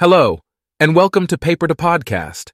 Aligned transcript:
Hello, 0.00 0.40
and 0.78 0.96
welcome 0.96 1.26
to 1.26 1.36
Paper 1.36 1.66
to 1.66 1.74
Podcast. 1.74 2.52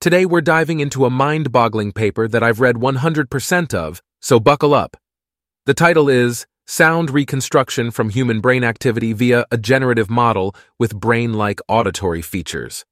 Today 0.00 0.24
we're 0.24 0.40
diving 0.40 0.78
into 0.78 1.04
a 1.04 1.10
mind 1.10 1.50
boggling 1.50 1.90
paper 1.90 2.28
that 2.28 2.44
I've 2.44 2.60
read 2.60 2.76
100% 2.76 3.74
of, 3.74 4.00
so 4.22 4.38
buckle 4.38 4.72
up. 4.72 4.96
The 5.66 5.74
title 5.74 6.08
is 6.08 6.46
Sound 6.68 7.10
Reconstruction 7.10 7.90
from 7.90 8.10
Human 8.10 8.40
Brain 8.40 8.62
Activity 8.62 9.12
via 9.12 9.46
a 9.50 9.56
Generative 9.56 10.08
Model 10.08 10.54
with 10.78 10.94
Brain 10.94 11.32
like 11.32 11.58
Auditory 11.66 12.22
Features. 12.22 12.84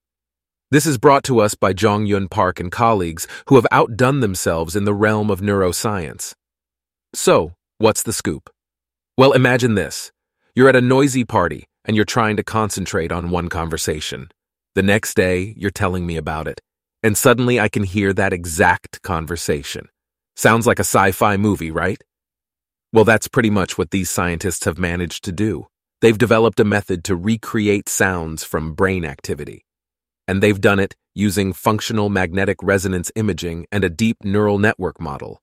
This 0.73 0.85
is 0.85 0.99
brought 0.99 1.23
to 1.23 1.39
us 1.39 1.55
by 1.55 1.73
Jong 1.73 2.05
Yun 2.05 2.27
Park 2.27 2.59
and 2.59 2.73
colleagues 2.73 3.29
who 3.47 3.55
have 3.55 3.67
outdone 3.71 4.19
themselves 4.19 4.75
in 4.75 4.87
the 4.87 4.93
realm 4.93 5.31
of 5.31 5.41
neuroscience. 5.41 6.35
So, 7.15 7.53
what's 7.77 8.03
the 8.03 8.13
scoop? 8.13 8.51
Well, 9.17 9.31
imagine 9.31 9.77
this. 9.77 10.11
You're 10.57 10.69
at 10.69 10.75
a 10.75 10.81
noisy 10.81 11.25
party 11.25 11.69
and 11.89 11.97
you're 11.97 12.05
trying 12.05 12.37
to 12.37 12.45
concentrate 12.45 13.11
on 13.11 13.31
one 13.31 13.49
conversation. 13.49 14.29
The 14.77 14.85
next 14.85 15.15
day, 15.15 15.55
you're 15.57 15.73
telling 15.73 16.07
me 16.07 16.17
about 16.17 16.47
it, 16.47 16.61
and 17.03 17.19
suddenly 17.19 17.59
I 17.59 17.69
can 17.69 17.83
hear 17.83 18.13
that 18.13 18.33
exact 18.33 19.03
conversation. 19.03 19.89
Sounds 20.37 20.65
like 20.65 20.79
a 20.79 20.83
sci 20.85 21.11
fi 21.11 21.37
movie, 21.37 21.73
right? 21.73 22.01
Well, 22.93 23.05
that's 23.05 23.27
pretty 23.27 23.51
much 23.51 23.77
what 23.77 23.91
these 23.91 24.11
scientists 24.11 24.65
have 24.67 24.79
managed 24.79 25.25
to 25.25 25.33
do. 25.33 25.67
They've 26.01 26.17
developed 26.17 26.61
a 26.61 26.65
method 26.65 27.03
to 27.05 27.17
recreate 27.17 27.89
sounds 27.89 28.45
from 28.45 28.75
brain 28.75 29.05
activity 29.05 29.65
and 30.29 30.43
they've 30.43 30.61
done 30.61 30.79
it 30.79 30.95
using 31.15 31.53
functional 31.55 32.11
magnetic 32.11 32.59
resonance 32.63 33.11
imaging 33.17 33.67
and 33.73 33.83
a 33.83 33.91
deep 33.91 34.19
neural 34.23 34.59
network 34.59 35.01
model. 35.01 35.41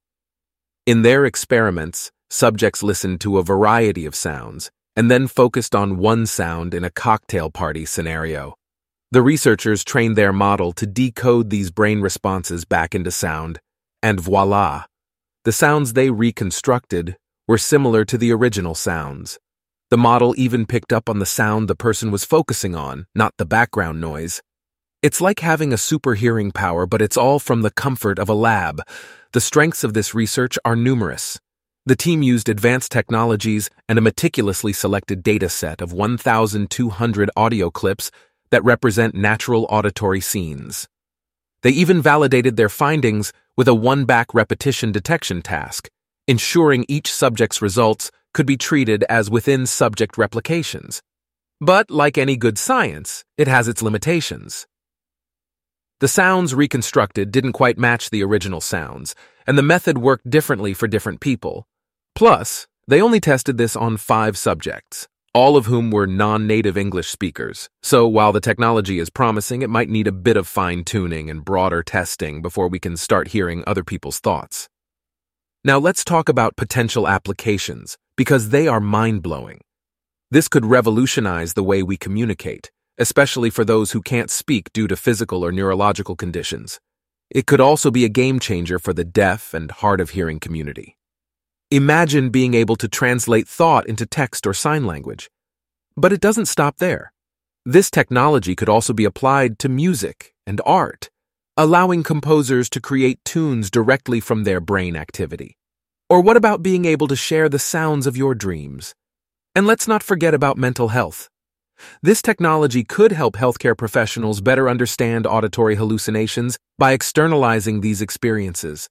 In 0.85 1.01
their 1.01 1.25
experiments, 1.25 2.11
subjects 2.29 2.83
listened 2.83 3.19
to 3.21 3.39
a 3.39 3.43
variety 3.43 4.05
of 4.05 4.15
sounds 4.15 4.71
and 4.95 5.11
then 5.11 5.27
focused 5.27 5.75
on 5.75 5.97
one 5.97 6.25
sound 6.25 6.73
in 6.73 6.83
a 6.83 6.89
cocktail 6.89 7.49
party 7.49 7.85
scenario. 7.85 8.55
The 9.11 9.21
researchers 9.21 9.83
trained 9.83 10.15
their 10.15 10.33
model 10.33 10.71
to 10.73 10.85
decode 10.85 11.49
these 11.49 11.71
brain 11.71 12.01
responses 12.01 12.65
back 12.65 12.95
into 12.95 13.11
sound, 13.11 13.59
and 14.01 14.19
voila! 14.19 14.85
The 15.43 15.51
sounds 15.51 15.93
they 15.93 16.09
reconstructed 16.09 17.17
were 17.47 17.57
similar 17.57 18.03
to 18.05 18.17
the 18.17 18.31
original 18.31 18.75
sounds. 18.75 19.37
The 19.91 19.97
model 19.97 20.33
even 20.37 20.65
picked 20.65 20.91
up 20.91 21.09
on 21.09 21.19
the 21.19 21.25
sound 21.25 21.67
the 21.67 21.75
person 21.75 22.09
was 22.09 22.25
focusing 22.25 22.75
on, 22.75 23.05
not 23.13 23.33
the 23.37 23.45
background 23.45 24.01
noise. 24.01 24.41
It's 25.03 25.21
like 25.21 25.39
having 25.41 25.71
a 25.71 25.77
super 25.77 26.15
hearing 26.15 26.51
power, 26.51 26.87
but 26.87 27.01
it's 27.01 27.17
all 27.17 27.37
from 27.37 27.61
the 27.61 27.69
comfort 27.69 28.17
of 28.17 28.27
a 28.27 28.33
lab. 28.33 28.81
The 29.33 29.41
strengths 29.41 29.83
of 29.83 29.93
this 29.93 30.15
research 30.15 30.57
are 30.65 30.75
numerous. 30.75 31.39
The 31.87 31.95
team 31.95 32.23
used 32.23 32.49
advanced 32.49 32.91
technologies 32.91 33.69
and 33.87 33.99
a 33.99 34.01
meticulously 34.01 34.73
selected 34.73 35.21
data 35.21 35.49
set 35.49 35.81
of 35.81 35.93
1,200 35.93 37.29
audio 37.37 37.69
clips 37.69 38.09
that 38.49 38.63
represent 38.63 39.13
natural 39.13 39.67
auditory 39.69 40.19
scenes. 40.19 40.87
They 41.61 41.69
even 41.69 42.01
validated 42.01 42.57
their 42.57 42.69
findings 42.69 43.31
with 43.55 43.67
a 43.67 43.75
one 43.75 44.05
back 44.05 44.33
repetition 44.33 44.91
detection 44.91 45.43
task, 45.43 45.87
ensuring 46.27 46.85
each 46.87 47.13
subject's 47.13 47.61
results 47.61 48.09
could 48.33 48.47
be 48.47 48.57
treated 48.57 49.03
as 49.07 49.29
within 49.29 49.67
subject 49.67 50.17
replications. 50.17 51.03
But 51.61 51.91
like 51.91 52.17
any 52.17 52.35
good 52.35 52.57
science, 52.57 53.23
it 53.37 53.47
has 53.47 53.67
its 53.67 53.83
limitations. 53.83 54.65
The 55.99 56.07
sounds 56.07 56.55
reconstructed 56.55 57.31
didn't 57.31 57.53
quite 57.53 57.77
match 57.77 58.09
the 58.09 58.23
original 58.23 58.59
sounds, 58.59 59.13
and 59.45 59.55
the 59.55 59.61
method 59.61 59.99
worked 59.99 60.27
differently 60.27 60.73
for 60.73 60.87
different 60.87 61.19
people. 61.19 61.67
Plus, 62.15 62.67
they 62.87 63.01
only 63.01 63.19
tested 63.19 63.57
this 63.57 63.75
on 63.75 63.97
five 63.97 64.37
subjects, 64.37 65.07
all 65.33 65.57
of 65.57 65.65
whom 65.65 65.91
were 65.91 66.07
non 66.07 66.47
native 66.47 66.77
English 66.77 67.09
speakers, 67.09 67.69
so 67.83 68.07
while 68.07 68.31
the 68.31 68.41
technology 68.41 68.99
is 68.99 69.09
promising, 69.09 69.61
it 69.61 69.69
might 69.69 69.89
need 69.89 70.07
a 70.07 70.11
bit 70.11 70.37
of 70.37 70.47
fine 70.47 70.83
tuning 70.83 71.29
and 71.29 71.45
broader 71.45 71.83
testing 71.83 72.41
before 72.41 72.67
we 72.67 72.79
can 72.79 72.95
start 72.97 73.29
hearing 73.29 73.63
other 73.67 73.83
people's 73.83 74.19
thoughts. 74.19 74.69
Now 75.63 75.77
let's 75.77 76.03
talk 76.03 76.29
about 76.29 76.55
potential 76.55 77.07
applications, 77.07 77.97
because 78.15 78.49
they 78.49 78.67
are 78.67 78.79
mind 78.79 79.21
blowing. 79.21 79.61
This 80.31 80.47
could 80.47 80.65
revolutionize 80.65 81.53
the 81.53 81.63
way 81.63 81.83
we 81.83 81.97
communicate 81.97 82.71
especially 82.97 83.49
for 83.49 83.65
those 83.65 83.91
who 83.91 84.01
can't 84.01 84.29
speak 84.29 84.71
due 84.73 84.87
to 84.87 84.95
physical 84.95 85.43
or 85.43 85.51
neurological 85.51 86.15
conditions. 86.15 86.79
It 87.29 87.45
could 87.45 87.59
also 87.59 87.91
be 87.91 88.05
a 88.05 88.09
game 88.09 88.39
changer 88.39 88.79
for 88.79 88.93
the 88.93 89.03
deaf 89.03 89.53
and 89.53 89.71
hard 89.71 89.99
of 89.99 90.11
hearing 90.11 90.39
community. 90.39 90.94
Imagine 91.75 92.29
being 92.29 92.53
able 92.53 92.77
to 92.77 92.87
translate 92.87 93.49
thought 93.49 93.85
into 93.85 94.05
text 94.05 94.47
or 94.47 94.53
sign 94.53 94.85
language. 94.85 95.29
But 95.97 96.13
it 96.13 96.21
doesn't 96.21 96.45
stop 96.45 96.77
there. 96.77 97.11
This 97.65 97.91
technology 97.91 98.55
could 98.55 98.69
also 98.69 98.93
be 98.93 99.03
applied 99.03 99.59
to 99.59 99.67
music 99.67 100.33
and 100.47 100.61
art, 100.65 101.09
allowing 101.57 102.01
composers 102.01 102.69
to 102.69 102.79
create 102.79 103.19
tunes 103.25 103.69
directly 103.69 104.21
from 104.21 104.45
their 104.45 104.61
brain 104.61 104.95
activity. 104.95 105.57
Or 106.09 106.21
what 106.21 106.37
about 106.37 106.63
being 106.63 106.85
able 106.85 107.09
to 107.09 107.15
share 107.17 107.49
the 107.49 107.59
sounds 107.59 108.07
of 108.07 108.15
your 108.15 108.35
dreams? 108.35 108.95
And 109.53 109.67
let's 109.67 109.85
not 109.85 110.01
forget 110.01 110.33
about 110.33 110.57
mental 110.57 110.87
health. 110.87 111.27
This 112.01 112.21
technology 112.21 112.85
could 112.85 113.11
help 113.11 113.35
healthcare 113.35 113.77
professionals 113.77 114.39
better 114.39 114.69
understand 114.69 115.27
auditory 115.27 115.75
hallucinations 115.75 116.57
by 116.77 116.93
externalizing 116.93 117.81
these 117.81 118.01
experiences. 118.01 118.87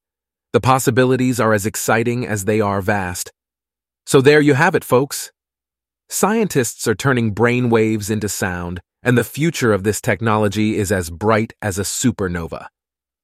The 0.55 0.63
possibilities 0.63 1.39
are 1.39 1.53
as 1.53 1.67
exciting 1.67 2.27
as 2.27 2.47
they 2.47 2.63
are 2.63 2.81
vast. 2.81 3.31
So 4.07 4.23
there 4.23 4.41
you 4.41 4.55
have 4.55 4.75
it, 4.75 4.85
folks. 4.85 5.31
Scientists 6.09 6.89
are 6.89 6.95
turning 6.95 7.33
brain 7.33 7.69
waves 7.69 8.09
into 8.09 8.31
sound, 8.31 8.81
and 9.03 9.19
the 9.19 9.25
future 9.25 9.75
of 9.75 9.83
this 9.83 10.01
technology 10.01 10.79
is 10.79 10.91
as 10.91 11.11
bright 11.11 11.53
as 11.61 11.79
a 11.79 11.83
supernova. 11.83 12.69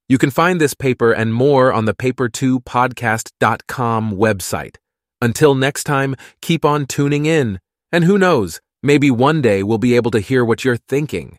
You 0.09 0.19
can 0.19 0.31
find 0.31 0.61
this 0.61 0.75
paper 0.75 1.13
and 1.13 1.33
more 1.33 1.73
on 1.73 1.87
the 1.87 1.95
paper2podcast.com 1.95 4.13
website. 4.13 4.77
Until 5.23 5.55
next 5.55 5.85
time, 5.85 6.17
keep 6.43 6.67
on 6.67 6.85
tuning 6.85 7.25
in, 7.25 7.59
and 7.91 8.05
who 8.05 8.19
knows, 8.19 8.61
Maybe 8.83 9.11
one 9.11 9.43
day 9.43 9.63
we'll 9.63 9.77
be 9.77 9.95
able 9.95 10.11
to 10.13 10.21
hear 10.21 10.43
what 10.43 10.65
you're 10.65 10.79
thinking. 10.79 11.37